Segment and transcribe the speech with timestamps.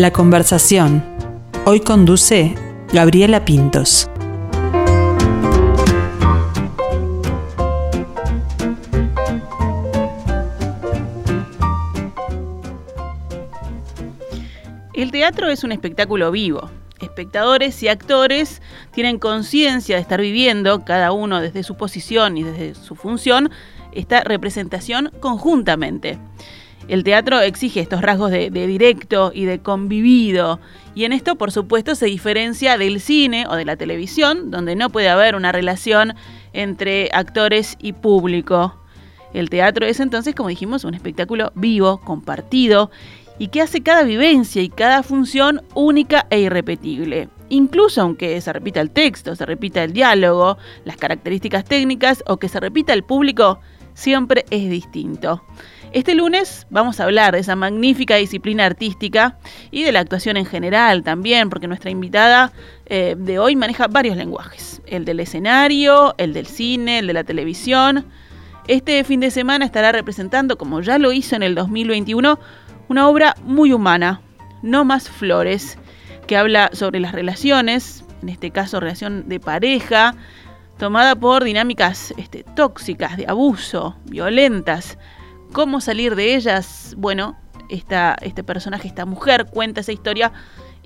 [0.00, 1.04] La conversación.
[1.66, 2.54] Hoy conduce
[2.90, 4.08] Gabriela Pintos.
[14.94, 16.70] El teatro es un espectáculo vivo.
[17.00, 18.62] Espectadores y actores
[18.92, 23.50] tienen conciencia de estar viviendo, cada uno desde su posición y desde su función,
[23.92, 26.18] esta representación conjuntamente.
[26.88, 30.60] El teatro exige estos rasgos de, directo y de convivido,
[30.94, 34.90] y en esto, por supuesto, se diferencia del cine o de la televisión, donde no
[34.90, 36.14] puede haber una relación
[36.52, 38.76] entre actores y público.
[39.32, 42.90] El teatro es entonces, como dijimos, un espectáculo vivo, compartido,
[43.38, 47.28] y que hace cada vivencia y cada función única e irrepetible.
[47.48, 52.48] Incluso aunque se repita el texto, se repita el diálogo, las características técnicas o que
[52.48, 53.60] se repita el público,
[53.94, 55.42] siempre es distinto.
[55.92, 59.38] Este lunes vamos a hablar de esa magnífica disciplina artística
[59.72, 62.52] y de la actuación en general también, porque nuestra invitada
[62.86, 67.24] eh, de hoy maneja varios lenguajes, el del escenario, el del cine, el de la
[67.24, 68.06] televisión.
[68.68, 72.38] Este fin de semana estará representando, como ya lo hizo en el 2021,
[72.86, 74.20] una obra muy humana,
[74.62, 75.76] No más flores,
[76.28, 80.14] que habla sobre las relaciones, en este caso relación de pareja,
[80.78, 84.96] tomada por dinámicas este, tóxicas, de abuso, violentas.
[85.52, 86.94] ¿Cómo salir de ellas?
[86.96, 87.36] Bueno,
[87.68, 90.32] esta, este personaje, esta mujer, cuenta esa historia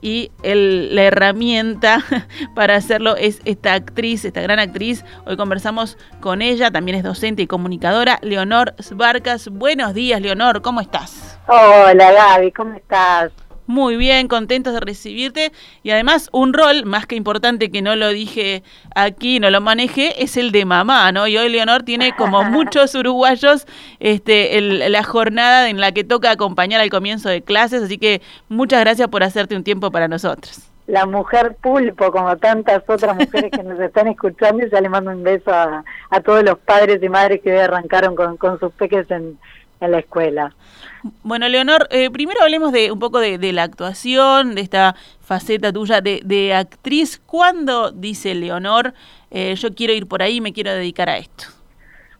[0.00, 2.02] y la herramienta
[2.54, 5.04] para hacerlo es esta actriz, esta gran actriz.
[5.26, 9.48] Hoy conversamos con ella, también es docente y comunicadora, Leonor Svarcas.
[9.48, 11.38] Buenos días, Leonor, ¿cómo estás?
[11.46, 13.32] Hola, Gaby, ¿cómo estás?
[13.66, 15.50] Muy bien, contentos de recibirte
[15.82, 18.62] y además un rol más que importante que no lo dije
[18.94, 21.26] aquí, no lo manejé, es el de mamá, ¿no?
[21.26, 23.66] Y hoy Leonor tiene como muchos uruguayos
[24.00, 28.80] este, la jornada en la que toca acompañar al comienzo de clases, así que muchas
[28.80, 30.70] gracias por hacerte un tiempo para nosotros.
[30.86, 35.12] La mujer pulpo, como tantas otras mujeres que nos están escuchando, y ya le mando
[35.12, 35.82] un beso a,
[36.22, 39.38] todos los padres y madres que hoy arrancaron con, con sus peques en,
[39.88, 40.54] la escuela.
[41.22, 46.00] Bueno, Leonor, eh, primero hablemos de un poco de, la actuación, de esta faceta tuya
[46.00, 47.20] de, actriz.
[47.26, 48.94] ¿Cuándo dice Leonor,
[49.30, 51.44] eh, yo quiero ir por ahí, me quiero dedicar a esto?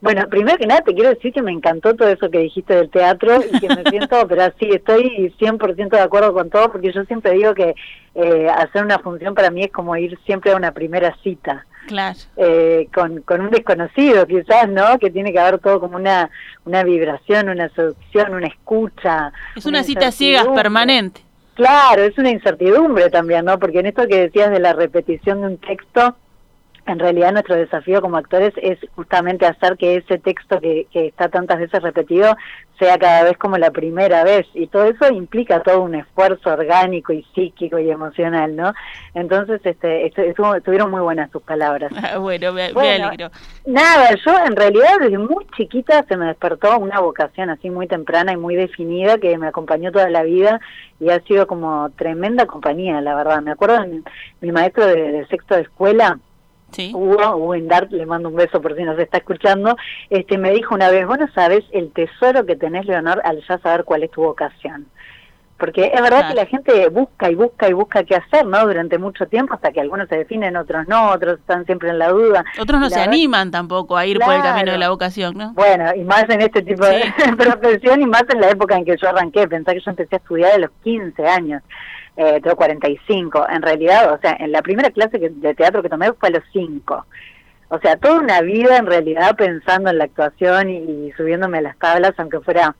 [0.05, 2.91] Bueno, primero que nada te quiero decir que me encantó todo eso que dijiste del
[2.91, 7.05] teatro y que me siento, pero sí, estoy 100% de acuerdo con todo porque yo
[7.05, 7.75] siempre digo que
[8.15, 11.65] eh, hacer una función para mí es como ir siempre a una primera cita.
[11.87, 12.19] Claro.
[12.37, 14.99] Eh, con, con un desconocido quizás, ¿no?
[14.99, 16.29] Que tiene que haber todo como una,
[16.67, 19.33] una vibración, una seducción, una escucha.
[19.57, 21.23] Es una, cita ciegas permanente.
[21.55, 23.59] Claro, es una incertidumbre también, ¿no?
[23.59, 26.15] Porque en esto que decías de la repetición de un texto,
[26.87, 31.29] en realidad nuestro desafío como actores es justamente hacer que ese texto que, que, está
[31.29, 32.37] tantas veces repetido
[32.79, 37.13] sea cada vez como la primera vez y todo eso implica todo un esfuerzo orgánico
[37.13, 38.73] y psíquico y emocional, ¿no?
[39.15, 41.93] Entonces, este, estuvieron muy buenas tus palabras.
[42.05, 43.31] Ah, bueno, me, alegro.
[43.65, 48.33] Nada, yo en realidad desde muy chiquita se me despertó una vocación así muy temprana
[48.33, 50.61] y muy definida que me acompañó toda la vida
[51.01, 53.41] y ha sido como tremenda compañía, la verdad.
[53.41, 54.03] Me acuerdo de
[54.43, 56.19] mi, maestro de, de sexto de escuela,
[56.75, 56.93] Sí.
[56.95, 59.77] Hugo, Hugo le mando un beso por si nos está escuchando,
[60.11, 63.85] este me dijo una vez, bueno, sabes el tesoro que tenés, Leonor, al ya saber
[63.85, 64.87] cuál es tu vocación.
[65.59, 68.67] Porque es verdad que la gente busca y busca y busca qué hacer, ¿no?
[68.67, 72.09] Durante mucho tiempo, hasta que algunos se definen, otros no, otros están siempre en la
[72.09, 72.45] duda.
[72.61, 75.53] Otros no se animan tampoco a ir por el camino de la vocación, ¿no?
[75.55, 77.05] Bueno, y más en este tipo de
[77.37, 79.47] profesión y más en la época en que yo arranqué.
[79.47, 81.63] Pensá que yo empecé a estudiar a los 15 años
[82.17, 83.47] eh, tengo 45.
[83.49, 86.45] En realidad, o sea, en la primera clase de teatro que tomé fue a los
[86.53, 87.07] 5.
[87.69, 91.79] O sea, toda una vida en realidad pensando en la actuación y, subiéndome a las
[91.79, 92.77] tablas, aunque fuera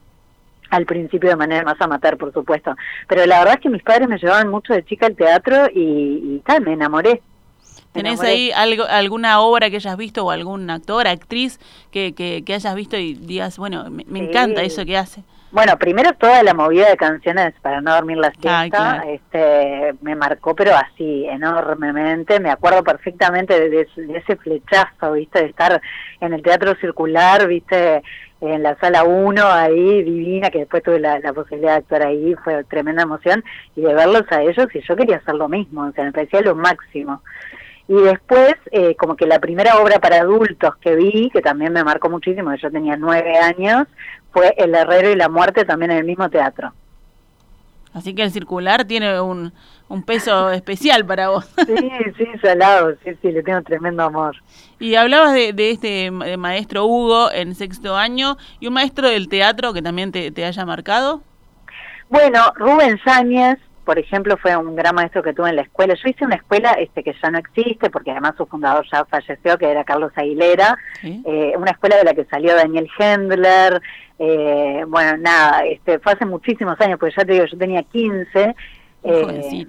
[0.71, 2.75] al principio de manera más amateur, por supuesto.
[3.09, 6.41] Pero la verdad es que mis padres me llevaban mucho de chica al teatro y,
[6.47, 7.23] tal, me enamoré.
[7.93, 11.61] ¿Tenés ahí algo, alguna obra que hayas visto o algún actor, actriz
[11.93, 15.23] que, que, hayas visto y digas, bueno, me, encanta eso que hace?
[15.55, 20.57] Bueno, primero toda la movida de canciones para no dormir la siesta, este, me marcó,
[20.57, 22.41] pero así, enormemente.
[22.41, 23.87] Me acuerdo perfectamente de,
[24.17, 25.43] ese flechazo, ¿viste?
[25.43, 25.81] De estar
[26.21, 28.03] en el Teatro Circular, ¿viste?
[28.47, 32.63] En la sala 1, ahí, divina, que después tuve la, posibilidad de actuar ahí, fue
[32.65, 33.43] tremenda emoción,
[33.75, 36.43] y de verlos a ellos, y yo quería hacer lo mismo, o sea, me parecía
[36.43, 37.23] lo máximo.
[37.89, 41.85] Y después, eh, como que la primera obra para adultos que vi, que también me
[41.85, 43.87] marcó muchísimo, yo tenía nueve años,
[44.31, 46.75] fue El Herrero y la Muerte también en el mismo teatro.
[47.95, 49.53] Así que el circular tiene un,
[49.89, 51.49] un peso especial para vos.
[51.65, 54.37] Sí, sí, salado, sí, sí, le tengo tremendo amor.
[54.81, 59.73] Y hablabas de, de este maestro Hugo en sexto año y un maestro del teatro
[59.73, 61.23] que también te, te haya marcado.
[62.11, 65.95] Bueno, Rubén Sáñez, por ejemplo, fue un gran maestro que tuve en la escuela.
[65.95, 69.59] Yo hice una escuela este que ya no existe, porque además su fundador ya falleció,
[69.59, 73.81] que era Carlos Aguilera, eh, una escuela de la que salió Daniel Hendler,
[74.19, 78.55] eh, bueno, nada, este, fue hace muchísimos años, porque ya te digo, yo tenía 15.
[79.05, 79.67] Eh,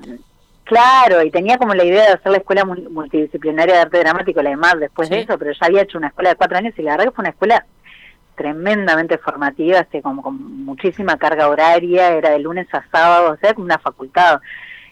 [0.64, 4.52] claro, y tenía como la idea de hacer la escuela multidisciplinaria de arte dramático, la
[4.52, 6.92] demás después de eso, pero ya había hecho una escuela de cuatro años y la
[6.92, 7.66] verdad que fue una escuela
[8.36, 13.54] tremendamente formativa, este, como con muchísima carga horaria, era de lunes a sábado, o sea,
[13.54, 14.40] como una facultad.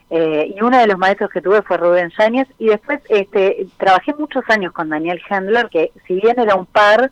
[0.10, 4.13] Eh, y uno de los maestros que tuve fue Rubén Yáñez, y después este, trabajé
[4.13, 7.12] muchos años con Daniel Hendler, que si bien era un par,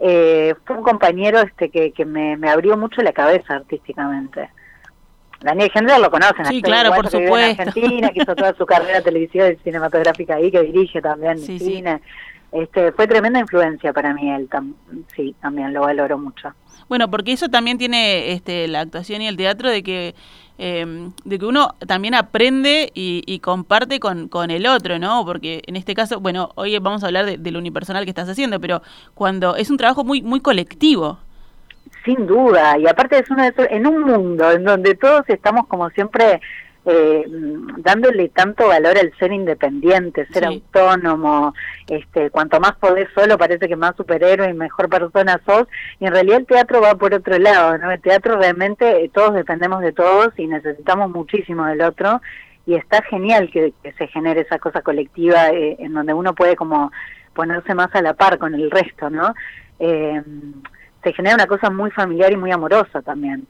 [0.00, 4.50] eh, fue un compañero este, que, que me, me abrió mucho la cabeza artísticamente.
[5.40, 7.62] Daniel Hendler lo conocen, sí, claro, por supuesto.
[7.62, 12.00] en Argentina, que hizo toda su carrera televisiva y cinematográfica ahí, que dirige también cine.
[12.54, 14.48] Este, fue tremenda influencia para mí él,
[15.16, 16.54] sí, también lo valoro mucho.
[16.88, 20.14] Bueno, porque eso también tiene este, la actuación y el teatro de que
[20.56, 25.24] em, de que uno también aprende y, comparte con, con, el otro, ¿no?
[25.24, 28.60] Porque en este caso, bueno, hoy vamos a hablar de, lo unipersonal que estás haciendo,
[28.60, 28.82] pero
[29.14, 31.18] cuando es un trabajo muy muy colectivo.
[32.04, 35.66] Sin duda, y aparte es uno de esos, en un mundo en donde todos estamos
[35.66, 36.40] como siempre
[36.86, 37.24] eh,
[37.78, 41.54] dándole tanto valor al ser independiente, ser autónomo,
[41.88, 45.66] este, cuanto más podés solo parece que más superhéroe y mejor persona sos,
[45.98, 47.90] y en realidad el teatro va por otro lado, ¿no?
[47.90, 52.20] El teatro realmente eh, todos dependemos de todos y necesitamos muchísimo del otro,
[52.66, 56.92] y está genial que, se genere esa cosa colectiva eh, en donde uno puede como
[57.34, 59.34] ponerse más a la par con el resto, ¿no?
[59.78, 60.22] Eh,
[61.02, 63.46] se genera una cosa muy familiar y muy amorosa también.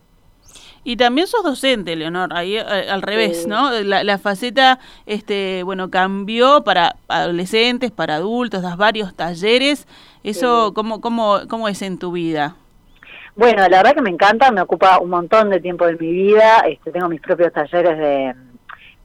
[0.84, 3.70] Y también sos docente, Leonor, ahí eh, al revés, ¿no?
[3.70, 9.88] La, faceta, este, bueno, cambió para adolescentes, para adultos, das varios talleres.
[10.22, 12.56] ¿Eso cómo, cómo, cómo es en tu vida?
[13.34, 16.58] Bueno, la verdad que me encanta, me ocupa un montón de tiempo de mi vida.
[16.68, 18.34] Este, tengo mis propios talleres de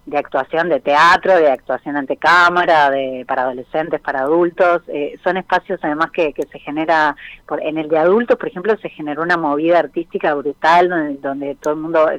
[0.10, 4.82] de actuación de teatro, de actuación ante cámara, de para adolescentes, para adultos.
[4.88, 7.16] Eh, son espacios además que, que se genera,
[7.46, 11.56] por, en el de adultos, por ejemplo, se generó una movida artística brutal donde, donde
[11.56, 12.10] todo el mundo,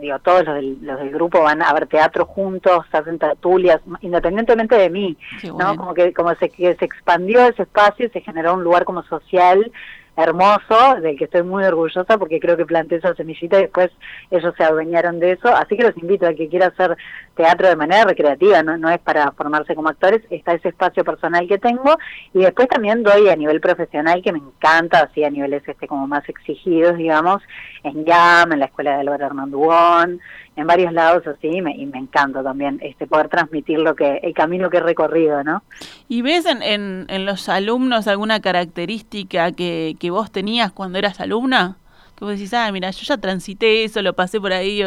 [0.00, 4.76] digo, todos los del, los del grupo van a ver teatro juntos, hacen tertulias, independientemente
[4.76, 5.76] de mí, ¿no?
[5.76, 9.02] Como que como se, que se expandió ese espacio y se generó un lugar como
[9.04, 9.70] social
[10.18, 13.90] hermoso, del que estoy muy orgullosa porque creo que planté esa semillita y después
[14.32, 15.48] ellos se adueñaron de eso.
[15.54, 16.96] Así que los invito a que quiera hacer
[17.36, 21.46] teatro de manera recreativa, no, no es para formarse como actores, está ese espacio personal
[21.46, 21.96] que tengo
[22.34, 26.08] y después también doy a nivel profesional que me encanta, así a niveles este como
[26.08, 27.40] más exigidos, digamos,
[27.84, 30.20] en YAM, en la Escuela de Álvaro Hernandugón,
[30.58, 34.34] en varios lados así me, y me encanta también este poder transmitir lo que el
[34.34, 35.62] camino que he recorrido, ¿no?
[36.08, 41.76] ¿Y ves en, en, los alumnos alguna característica que, que vos tenías cuando eras alumna?
[42.16, 44.82] Que vos decís, ah, mira, yo ya transité eso, lo pasé por ahí.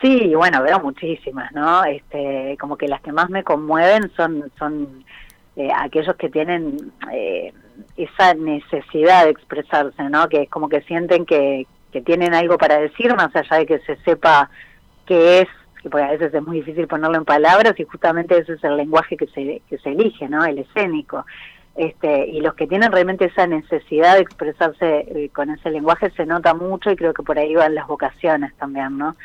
[0.00, 1.84] Sí, bueno, veo muchísimas, ¿no?
[1.84, 5.04] Este, como que las que más me conmueven son, son
[5.56, 7.52] eh, aquellos que tienen eh,
[7.98, 10.30] esa necesidad de expresarse, ¿no?
[10.30, 13.78] Que es como que sienten que, que tienen algo para decir, más allá de que
[13.80, 14.50] se sepa
[15.06, 15.48] qué es,
[15.82, 19.16] que a veces es muy difícil ponerlo en palabras, y justamente ese es el lenguaje
[19.16, 20.44] que se, que se elige, ¿no?
[20.44, 21.24] El escénico.
[21.76, 26.26] Este, y los que tienen realmente esa necesidad de expresarse eh, con ese lenguaje se
[26.26, 29.16] nota mucho y creo que por ahí van las vocaciones también, ¿no?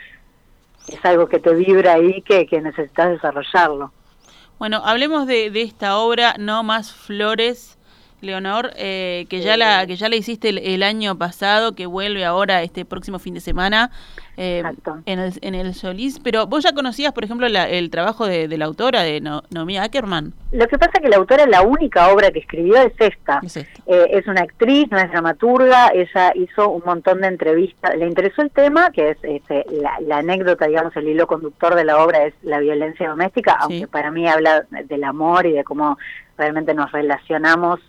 [0.87, 3.91] Es algo que te vibra ahí que, que necesitas desarrollarlo.
[4.59, 7.77] Bueno, hablemos de, de esta obra, No Más Flores,
[8.25, 12.61] Leonor, eh, que ya la que ya la hiciste el, año pasado, que vuelve ahora
[12.63, 13.91] este próximo fin de semana
[14.37, 14.63] eh,
[15.05, 16.19] en, el, en el Solís.
[16.19, 20.33] Pero vos ya conocías, por ejemplo, el trabajo de, la autora, de no, Noemí Ackerman.
[20.51, 23.39] Lo que pasa es que la autora, la única obra que escribió es esta.
[23.43, 27.95] Es, eh, una actriz, no es dramaturga, ella hizo un montón de entrevistas.
[27.95, 29.65] Le interesó el tema, que es este,
[30.01, 34.11] la, anécdota, digamos, el hilo conductor de la obra es la violencia doméstica, aunque para
[34.11, 35.97] mí habla del amor y de cómo
[36.37, 37.79] realmente nos relacionamos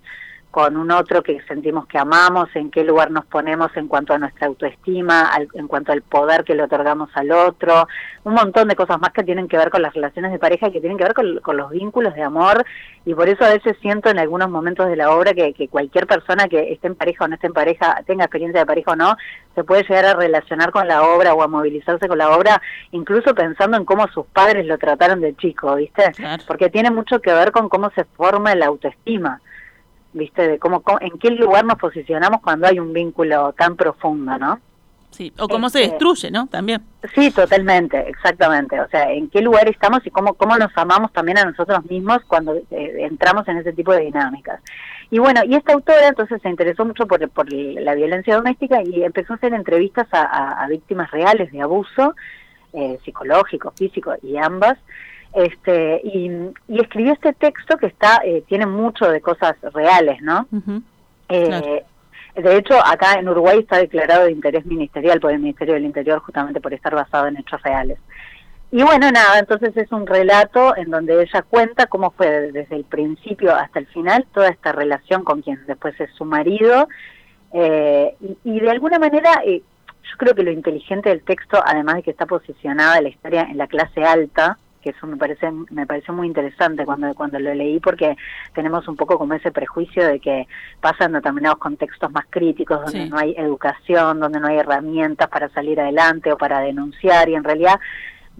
[0.56, 4.18] con un otro que sentimos que amamos, en qué lugar nos ponemos en cuanto a
[4.18, 7.86] nuestra autoestima, en cuanto al poder que le otorgamos al otro,
[8.24, 10.72] un montón de cosas más que tienen que ver con las relaciones de pareja y
[10.72, 12.64] que tienen que ver con, los vínculos de amor
[13.04, 16.06] y por eso a veces siento en algunos momentos de la obra que, que, cualquier
[16.06, 18.96] persona que esté en pareja o no esté en pareja, tenga experiencia de pareja o
[18.96, 19.14] no,
[19.54, 23.34] se puede llegar a relacionar con la obra o a movilizarse con la obra, incluso
[23.34, 26.12] pensando en cómo sus padres lo trataron de chico, ¿viste?
[26.46, 29.42] Porque tiene mucho que ver con cómo se forma la autoestima.
[30.16, 30.48] ¿Viste?
[30.48, 34.60] De cómo, en qué lugar nos posicionamos cuando hay un vínculo tan profundo, ¿no?
[35.10, 36.46] Sí, o cómo se este, destruye, ¿no?
[36.46, 36.82] También.
[37.14, 38.78] Sí, totalmente, exactamente.
[38.80, 42.18] O sea, en qué lugar estamos y cómo, cómo nos amamos también a nosotros mismos
[42.26, 42.64] cuando eh,
[42.98, 44.60] entramos en ese tipo de dinámicas.
[45.10, 49.04] Y bueno, y esta autora entonces se interesó mucho por, por la violencia doméstica y
[49.04, 52.14] empezó a hacer entrevistas a, a víctimas reales de abuso
[52.72, 54.76] eh, psicológico, físico y ambas.
[55.34, 56.30] Este, y,
[56.68, 60.46] escribió este texto que está eh, tiene mucho de cosas reales, ¿no?
[61.28, 61.84] Eh,
[62.34, 66.20] de hecho, acá en Uruguay está declarado de interés ministerial por el Ministerio del Interior
[66.20, 67.98] justamente por estar basado en hechos reales.
[68.70, 72.84] Y bueno, nada, entonces es un relato en donde ella cuenta cómo fue desde el
[72.84, 76.88] principio hasta el final toda esta relación con quien después es su marido.
[77.52, 79.62] Eh, y, de alguna manera, eh,
[80.02, 83.56] yo creo que lo inteligente del texto, además de que está posicionada la historia en
[83.56, 87.80] la clase alta, que eso me parece me pareció muy interesante cuando cuando lo leí
[87.80, 88.16] porque
[88.54, 90.46] tenemos un poco como ese prejuicio de que
[90.80, 95.80] pasan determinados contextos más críticos donde no hay educación, donde no hay herramientas para salir
[95.80, 97.80] adelante o para denunciar y en realidad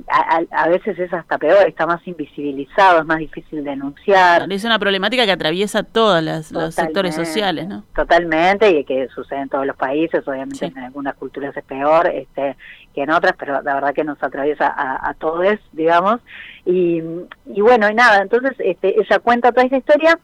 [0.09, 4.51] a, veces es hasta peor, está más invisibilizado, es más difícil denunciar.
[4.51, 7.85] Es una problemática que atraviesa todos los sectores sociales, ¿no?
[7.95, 12.57] Totalmente, y que sucede en todos los países, obviamente en algunas culturas es peor este,
[12.95, 16.21] que en otras, pero la verdad que nos atraviesa a, todos, digamos.
[16.65, 17.03] Y,
[17.47, 20.19] y bueno, y nada, entonces este, ella cuenta toda esta historia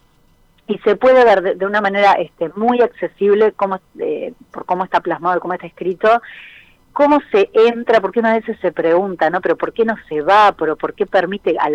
[0.67, 5.01] y se puede ver de, una manera este, muy accesible cómo, eh, por cómo está
[5.01, 6.21] plasmado, cómo está escrito
[6.93, 9.41] cómo se entra, porque una veces se pregunta, ¿no?
[9.41, 10.53] Pero ¿por qué no se va?
[10.53, 11.69] ¿Pero por qué permite, a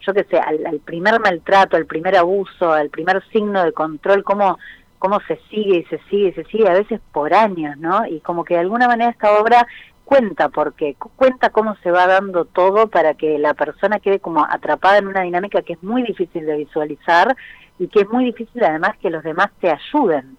[0.00, 4.58] yo qué sé, al, primer maltrato, al primer abuso, al primer signo de control, cómo,
[4.98, 8.06] cómo se sigue y se sigue y se sigue, a veces por años, ¿no?
[8.06, 9.66] Y como que de alguna manera esta obra
[10.04, 14.98] cuenta porque cuenta cómo se va dando todo para que la persona quede como atrapada
[14.98, 17.36] en una dinámica que es muy difícil de visualizar
[17.78, 20.36] y que es muy difícil además que los demás te ayuden.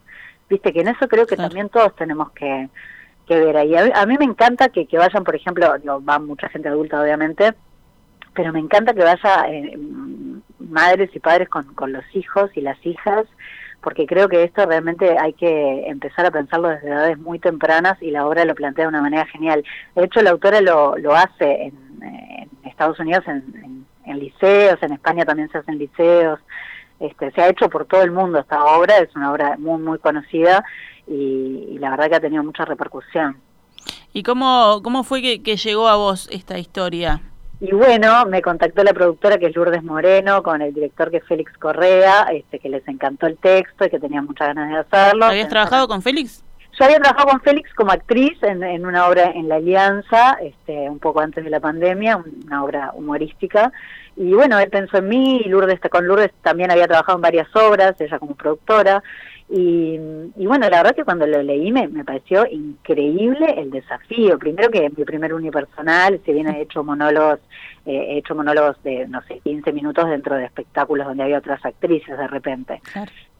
[0.50, 2.70] Viste que en eso creo que también todos tenemos que
[3.28, 3.74] que ver ahí.
[3.75, 7.54] A, mí me encanta que, que vayan, por ejemplo, va mucha gente adulta obviamente,
[8.34, 9.78] pero me encanta que vaya eh,
[10.60, 13.25] madres y padres con, con los hijos y las hijas,
[13.82, 18.12] porque creo que esto realmente hay que empezar a pensarlo desde edades muy tempranas y
[18.12, 19.63] la obra lo plantea de una manera genial.
[19.96, 21.92] De hecho, la autora lo, lo hace en,
[22.63, 26.40] Estados Unidos en, en, liceos, en España también se hacen liceos,
[27.00, 30.00] este, se ha hecho por todo el mundo esta obra, es una obra muy, muy
[30.00, 30.63] conocida
[31.12, 33.38] y, la verdad que ha tenido mucha repercusión.
[34.13, 37.22] ¿Y cómo, cómo fue que, llegó a vos esta historia?
[37.60, 41.27] Y bueno, me contactó la productora que es Lourdes Moreno con el director que es
[41.27, 45.25] Félix Correa, este, que les encantó el texto y que tenía muchas ganas de hacerlo.
[45.25, 46.44] ¿Habías trabajado con Félix?
[46.80, 50.89] Yo había trabajado con Félix como actriz en, en, una obra en La Alianza, este,
[50.89, 53.72] un poco antes de la pandemia, una obra humorística.
[54.15, 57.56] Y bueno, él pensó en mí y Lourdes, con Lourdes también había trabajado en varias
[57.56, 59.03] obras, ella como productora.
[59.53, 60.00] Y,
[60.46, 64.39] bueno, la verdad que cuando lo leí me, me, pareció increíble el desafío.
[64.39, 67.39] Primero que mi primer unipersonal, si bien he hecho monólogos,
[67.86, 71.65] eh, he hecho monólogos de, no sé, 15 minutos dentro de espectáculos donde había otras
[71.65, 72.81] actrices de repente.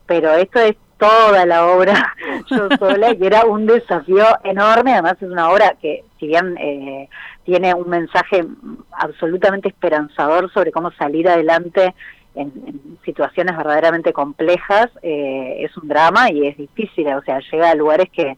[0.04, 2.14] Pero esto es toda la obra
[2.50, 4.92] yo sola y era un desafío enorme.
[4.92, 7.08] Además es una obra que, si bien eh,
[7.44, 8.44] tiene un mensaje
[8.92, 11.94] absolutamente esperanzador sobre cómo salir adelante
[12.34, 17.74] en, situaciones verdaderamente complejas, eh, es un drama y es difícil, o sea, llega a
[17.74, 18.36] lugares que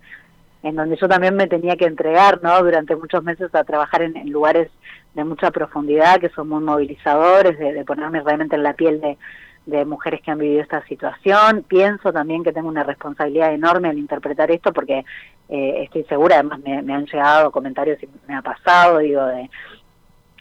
[0.62, 2.58] en donde yo también me tenía que entregar, ¿no?
[2.62, 4.70] Durante muchos meses a trabajar en, lugares
[5.12, 9.18] de mucha profundidad, que son muy movilizadores, de, ponerme realmente en la piel de,
[9.66, 11.64] de mujeres que han vivido esta situación.
[11.68, 15.04] Pienso también que tengo una responsabilidad enorme al interpretar esto porque
[15.50, 19.50] eh, estoy segura, además me, me, han llegado comentarios y me ha pasado, digo, de,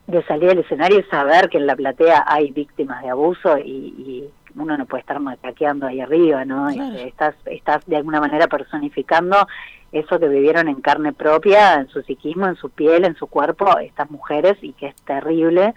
[0.07, 4.29] de salir del escenario y saber que en la platea hay víctimas de abuso y,
[4.55, 6.69] uno no puede estar macaqueando ahí arriba, ¿no?
[6.69, 9.47] Estás, estás de alguna manera personificando
[9.91, 13.79] eso que vivieron en carne propia, en su psiquismo, en su piel, en su cuerpo,
[13.79, 15.73] estas mujeres y que es terrible.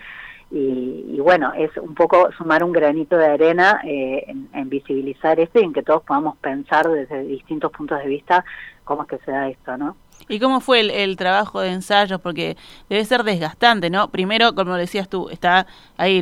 [0.50, 5.58] Y, bueno, es un poco sumar un granito de arena eh, en, en, visibilizar esto
[5.58, 8.44] y en que todos podamos pensar desde distintos puntos de vista
[8.84, 9.96] cómo es que se da esto, ¿no?
[10.28, 12.20] ¿Y cómo fue el, trabajo de ensayos?
[12.20, 12.56] Porque
[12.88, 14.10] debe ser desgastante, ¿no?
[14.10, 16.18] Primero, como decías tú, está ahí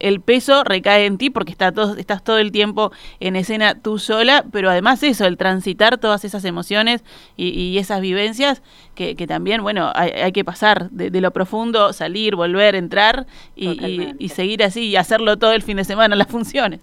[0.00, 2.90] el, peso recae en ti porque está todo, estás todo el tiempo
[3.20, 7.04] en escena tú sola, pero además eso, el transitar todas esas emociones
[7.36, 8.62] y, esas vivencias
[8.94, 14.64] que, también, bueno, hay, que pasar de, lo profundo, salir, volver, entrar y, y, seguir
[14.64, 16.80] así y hacerlo todo el fin de semana las funciones.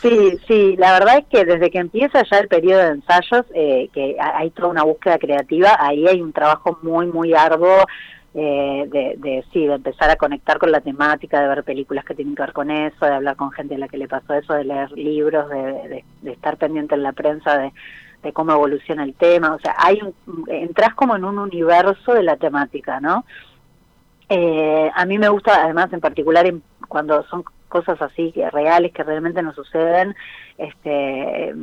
[0.00, 3.90] Sí, sí, la verdad es que desde que empieza ya el periodo de ensayos, eh,
[3.92, 7.84] que hay toda una búsqueda creativa, ahí hay un trabajo muy, muy arduo
[8.32, 12.14] eh, de, de, sí, de empezar a conectar con la temática, de ver películas que
[12.14, 14.54] tienen que ver con eso, de hablar con gente a la que le pasó eso,
[14.54, 17.72] de leer libros, de, estar pendiente en la prensa de,
[18.22, 20.14] de cómo evoluciona el tema, o sea, hay un,
[20.48, 23.26] entras como en un universo de la temática, ¿no?
[24.30, 28.92] Eh, a mí me gusta, además, en particular, en, cuando son cosas así que reales
[28.92, 30.14] que realmente nos suceden,
[30.58, 31.54] este,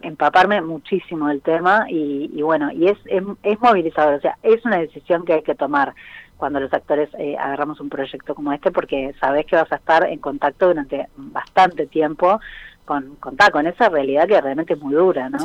[0.00, 5.26] empaparme muchísimo del tema y, bueno, y es, es, movilizador, o sea, es una decisión
[5.26, 5.94] que hay que tomar.
[6.38, 10.06] cuando los actores eh, agarramos un proyecto como este, porque sabes que vas a estar
[10.06, 12.40] en contacto durante bastante tiempo
[12.84, 15.38] con, con, con esa realidad que realmente es muy dura, ¿no?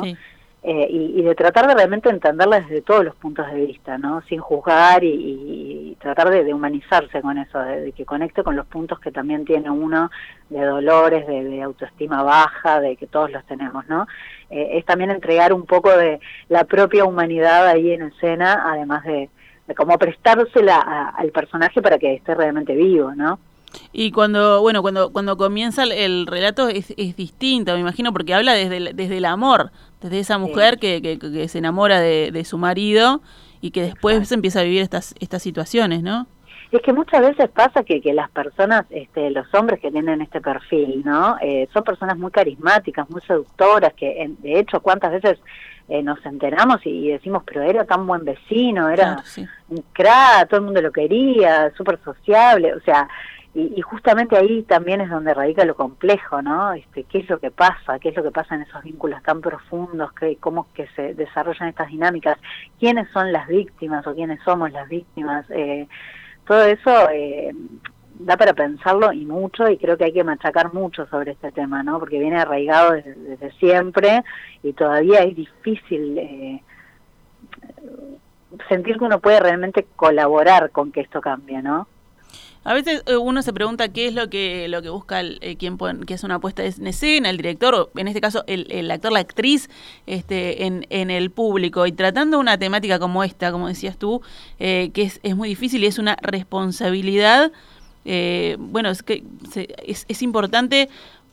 [0.64, 4.22] Eh, y, de tratar de realmente entenderla desde todos los puntos de vista, ¿no?
[4.28, 9.10] Sin juzgar y, tratar de, humanizarse con eso, de, que conecte con los puntos que
[9.10, 10.08] también tiene uno
[10.50, 14.06] de dolores, de, autoestima baja, de que todos los tenemos, ¿no?
[14.50, 19.30] Eh, es también entregar un poco de la propia humanidad ahí en escena, además de,
[19.76, 20.78] cómo prestársela
[21.16, 23.40] al personaje para que esté realmente vivo, ¿no?
[23.90, 28.52] Y cuando, bueno, cuando, cuando comienza el, relato es, es, distinto, me imagino, porque habla
[28.52, 29.70] desde el, desde el amor,
[30.02, 33.22] desde esa mujer que, que, se enamora de, su marido
[33.60, 36.26] y que después empieza a vivir estas, estas situaciones, ¿no?
[36.72, 40.40] Es que muchas veces pasa que, que las personas, este, los hombres que tienen este
[40.40, 41.36] perfil, ¿no?
[41.42, 45.38] Eh, son personas muy carismáticas, muy seductoras, que de hecho cuántas veces
[45.88, 49.22] eh, nos enteramos y, decimos, pero era tan buen vecino, era
[49.68, 53.06] un crack, todo el mundo lo quería, súper sociable, o sea,
[53.54, 56.72] y, justamente ahí también es donde radica lo complejo, ¿no?
[56.72, 57.98] Este, ¿Qué es lo que pasa?
[57.98, 60.10] ¿Qué es lo que pasa en esos vínculos tan profundos?
[60.14, 62.38] ¿Qué, ¿Cómo que se desarrollan estas dinámicas?
[62.80, 65.44] ¿Quiénes son las víctimas o quiénes somos las víctimas?
[65.50, 65.86] Eh,
[66.46, 67.52] todo eso eh,
[68.18, 71.82] da para pensarlo y mucho y creo que hay que machacar mucho sobre este tema,
[71.82, 71.98] ¿no?
[71.98, 74.24] Porque viene arraigado desde, siempre
[74.62, 76.62] y todavía es difícil eh,
[78.70, 81.86] sentir que uno puede realmente colaborar con que esto cambie, ¿no?
[82.64, 85.56] A veces eh, uno se pregunta qué es lo que lo que busca el, eh,
[85.56, 88.90] quien que es una puesta en escena, el director, o en este caso el, el
[88.90, 89.68] actor, la actriz,
[90.06, 91.86] este, en, en, el público.
[91.86, 94.22] Y tratando una temática como esta, como decías tú,
[94.60, 97.50] eh, que es, es, muy difícil y es una responsabilidad,
[98.58, 99.22] bueno, es que
[99.86, 100.88] es, es importante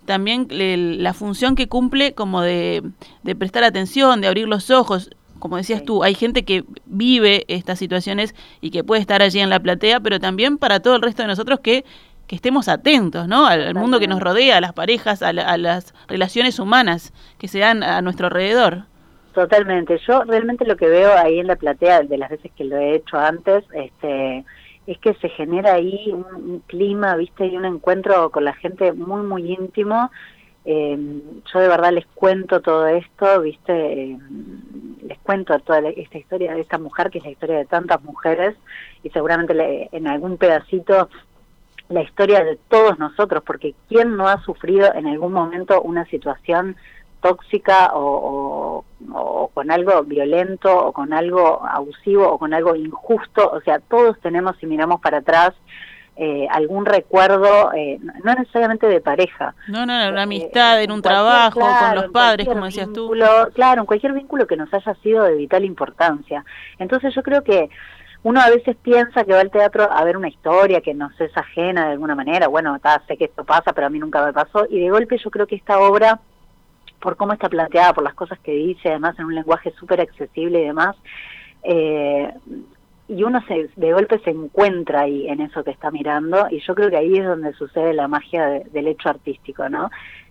[0.05, 2.83] también la función que cumple como de,
[3.23, 7.79] de prestar atención, de abrir los ojos como decías tú, hay gente que vive estas
[7.79, 11.23] situaciones y que puede estar allí en la platea, pero también para todo el resto
[11.23, 11.85] de nosotros que,
[12.27, 13.47] que estemos atentos, ¿no?
[13.47, 17.81] Al, mundo que nos rodea, a las parejas, a, las relaciones humanas que se dan
[17.83, 18.83] a nuestro alrededor.
[19.33, 19.99] Totalmente.
[20.07, 22.95] Yo realmente lo que veo ahí en la platea, de las veces que lo he
[22.95, 24.43] hecho antes, este,
[24.85, 27.45] es que se genera ahí un clima, ¿viste?
[27.45, 30.11] Y un encuentro con la gente muy, muy íntimo
[30.71, 30.95] eh,
[31.51, 34.17] yo de verdad les cuento todo esto, viste, eh,
[35.01, 38.55] les cuento toda esta historia de esta mujer, que es la historia de tantas mujeres,
[39.01, 41.09] y seguramente en algún pedacito
[41.87, 46.75] la historia de todos nosotros, porque ¿quién no ha sufrido en algún momento una situación
[47.21, 53.49] tóxica o, o, con algo violento o con algo abusivo o con algo injusto?
[53.49, 55.55] O sea, todos tenemos, si miramos para atrás,
[56.21, 59.55] eh, algún recuerdo, eh, no necesariamente de pareja.
[59.69, 63.13] No, no, una eh, amistad, en un trabajo, con los padres, como decías tú.
[63.53, 66.43] Claro, en cualquier vínculo que nos haya sido de vital importancia.
[66.77, 67.69] Entonces yo creo que
[68.23, 71.35] uno a veces piensa que va al teatro a ver una historia que nos es
[71.37, 72.77] ajena de alguna manera, bueno,
[73.07, 75.47] sé que esto pasa, pero a mí nunca me pasó, y de golpe yo creo
[75.47, 76.19] que esta obra,
[76.99, 80.59] por cómo está planteada, por las cosas que dice, además en un lenguaje súper accesible
[80.59, 80.97] y demás,
[81.63, 82.33] eh,
[83.19, 86.73] y uno se, de golpe se encuentra ahí en eso que está mirando y yo
[86.73, 89.89] creo que ahí es donde sucede la magia del hecho artístico, ¿no?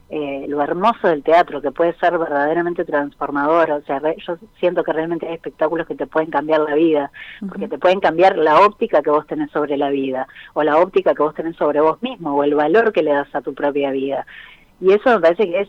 [0.08, 4.94] Eh, lo hermoso del teatro que puede ser verdaderamente transformador, o sea, yo siento que
[4.94, 7.10] realmente hay espectáculos que te pueden cambiar la vida,
[7.46, 11.12] porque te pueden cambiar la óptica que vos tenés sobre la vida, o la óptica
[11.14, 13.90] que vos tenés sobre vos mismo, o el valor que le das a tu propia
[13.90, 14.24] vida.
[14.80, 15.68] Y eso me parece que es,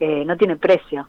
[0.00, 1.08] eh, no tiene precio.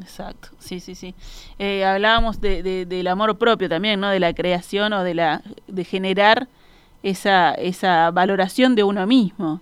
[0.00, 1.14] Exacto, sí, sí, sí.
[1.58, 4.08] Eh, hablábamos de, de, del amor propio también, ¿no?
[4.08, 6.48] De la creación o de la de generar
[7.02, 9.60] esa esa valoración de uno mismo.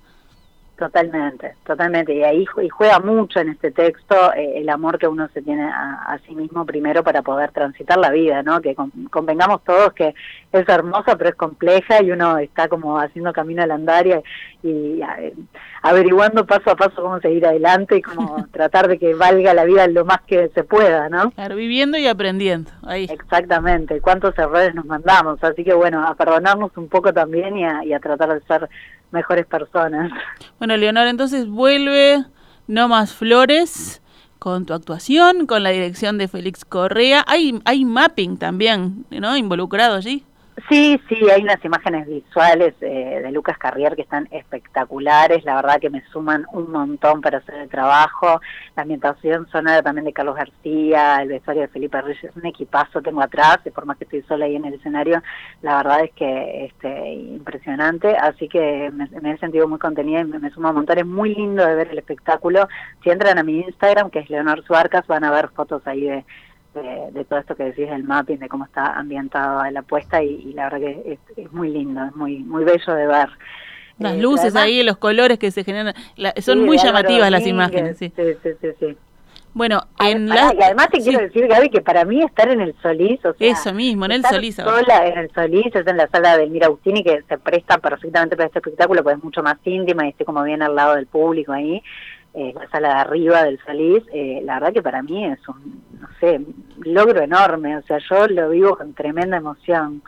[0.80, 2.14] Totalmente, totalmente.
[2.14, 5.62] Y ahí y juega mucho en este texto eh, el amor que uno se tiene
[5.64, 8.62] a, sí mismo primero para poder transitar la vida, ¿no?
[8.62, 8.74] Que
[9.10, 10.14] convengamos todos que
[10.50, 14.14] es hermosa pero es compleja y uno está como haciendo camino al andar y,
[14.66, 15.02] y
[15.82, 19.86] averiguando paso a paso cómo seguir adelante y cómo tratar de que valga la vida
[19.86, 21.30] lo más que se pueda, ¿no?
[21.32, 22.70] Claro, viviendo y aprendiendo.
[22.84, 23.06] Ahí.
[23.10, 24.00] Exactamente.
[24.00, 25.44] Cuántos errores nos mandamos.
[25.44, 28.66] Así que bueno, a perdonarnos un poco también y a, y a tratar de ser
[29.12, 30.10] mejores personas.
[30.58, 32.22] Bueno, Leonor, entonces vuelve
[32.66, 34.02] No Más Flores
[34.38, 37.24] con tu actuación, con la dirección de Félix Correa.
[37.26, 39.36] Hay, hay mapping también, ¿no?
[39.38, 40.24] Involucrado allí.
[40.68, 45.80] Sí, sí, hay unas imágenes visuales eh, de Lucas Carrier que están espectaculares, la verdad
[45.80, 48.40] que me suman un montón para hacer el trabajo.
[48.74, 53.22] La ambientación sonora también de Carlos García, el vestuario de Felipe Reyes, un equipazo tengo
[53.22, 55.22] atrás, de forma que estoy sola ahí en el escenario,
[55.62, 60.50] la verdad es que este, impresionante, así que me, he sentido muy contenida y me,
[60.50, 62.68] suma un montón, es muy lindo de ver el espectáculo.
[63.04, 66.24] Si entran a mi Instagram, que es Leonor Suarcas, van a ver fotos ahí de
[66.74, 70.64] de, todo esto que decís del mapping, de cómo está ambientada la puesta y, la
[70.64, 73.28] verdad que es, muy lindo, es muy, muy bello de ver.
[73.98, 75.94] Las eh, luces ahí, los colores que se generan,
[76.38, 77.98] son muy llamativas las imágenes.
[77.98, 78.96] Sí, sí, sí, sí.
[79.52, 80.54] Bueno, en la...
[80.56, 83.50] y además te quiero decir, Gaby, que para mí estar en el Solís, o sea,
[83.50, 84.54] eso mismo, en el Solís.
[84.54, 88.36] Sola en el Solís, es en la sala del Mira Agustini, que se presta perfectamente
[88.36, 91.06] para este espectáculo, pues es mucho más íntima y estoy como bien al lado del
[91.06, 91.82] público ahí,
[92.32, 95.82] eh, la sala de arriba del Solís, eh, la verdad que para mí es un,
[96.20, 96.40] sé,
[96.84, 100.02] logro enorme, o sea, yo lo vivo con tremenda emoción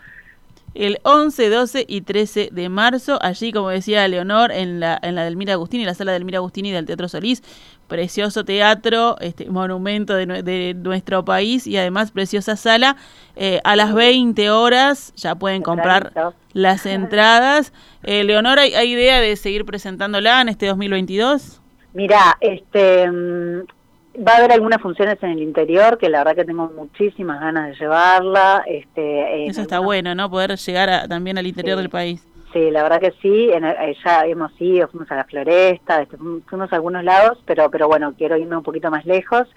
[0.74, 5.24] el 11, 12 y 13 de marzo, allí como decía Leonor, en la, en la
[5.24, 7.42] del Mira Agustini, la sala del Mira Agustini del Teatro Solís,
[7.88, 12.96] precioso teatro, este monumento de, nuestro país y además preciosa sala.
[13.36, 17.74] Eh, a las 20 horas ya pueden comprar las entradas.
[18.02, 21.60] Eh, Leonor, ¿hay, ¿hay, idea de seguir presentándola en este 2022?
[21.92, 23.64] Mira, este mm,
[24.14, 27.70] Va a haber algunas funciones en el interior que la verdad que tengo muchísimas ganas
[27.70, 28.62] de llevarla.
[28.66, 30.30] Este, Eso está bueno, ¿no?
[30.30, 32.26] Poder llegar también al interior del país.
[32.52, 33.50] Sí, la verdad que sí.
[33.50, 33.62] En,
[34.04, 38.14] ya hemos ido, fuimos a la floresta, este, fuimos a algunos lados, pero pero bueno,
[38.16, 39.48] quiero irme un poquito más lejos.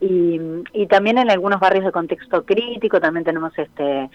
[0.00, 0.40] Y,
[0.72, 4.08] y también en algunos barrios de contexto crítico, también tenemos este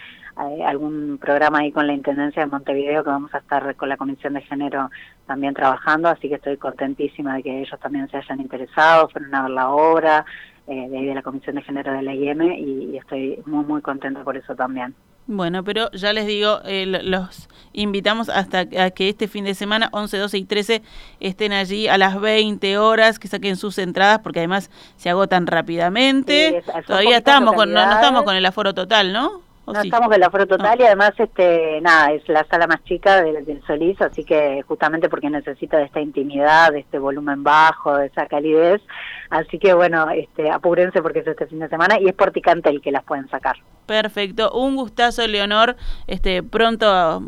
[0.66, 4.34] algún programa ahí con la Intendencia de Montevideo que vamos a estar con la Comisión
[4.34, 4.90] de Género
[5.28, 9.42] también trabajando, así que estoy contentísima de que ellos también se hayan interesado, fueron a
[9.44, 10.26] ver la obra
[10.68, 13.82] eh, de ahí de la Comisión de Género de la IM y, estoy muy, muy
[13.82, 14.96] contenta por eso también.
[15.32, 19.88] Bueno, pero ya les digo, eh, los invitamos hasta a que este fin de semana,
[19.92, 20.82] 11, 12 y 13,
[21.20, 26.64] estén allí a las 20 horas, que saquen sus entradas, porque además se agotan rápidamente.
[26.88, 29.42] Todavía estamos con, no, estamos con el aforo total, ¿no?
[29.74, 33.22] No estamos en el aforo total y además, este, nada, es la sala más chica
[33.22, 37.96] del, del, Solís, así que justamente porque necesita de esta intimidad, de este volumen bajo,
[37.98, 38.82] de esa calidez,
[39.30, 42.82] así que bueno, este, apúrense porque es este fin de semana y es por el
[42.82, 43.58] que las pueden sacar.
[43.86, 45.76] Perfecto, un gustazo, Leonor.
[46.08, 47.22] Este, pronto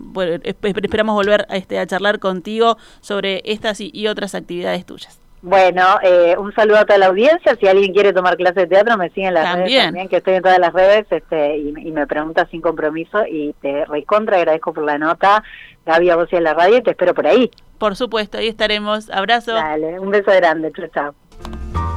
[0.84, 5.20] esperamos volver a, este, a charlar contigo sobre estas y otras actividades tuyas.
[5.42, 7.58] Bueno, eh, un saludo a toda la audiencia.
[7.60, 10.36] Si alguien quiere tomar clases de teatro, me siguen en las redes también, que estoy
[10.36, 13.26] en todas las redes este, y, me pregunta sin compromiso.
[13.28, 15.44] Y te recontra agradezco por la nota,
[15.86, 17.50] Gaby, a vos y a la radio, y te espero por ahí.
[17.80, 19.10] Por supuesto, ahí estaremos.
[19.10, 19.54] Abrazo.
[19.54, 20.72] Dale, un beso grande.
[20.74, 21.91] Chao, chao.